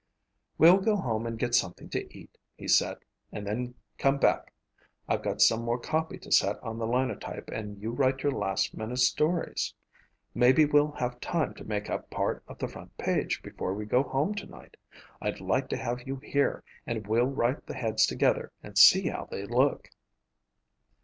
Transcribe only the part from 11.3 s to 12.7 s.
to make up part of the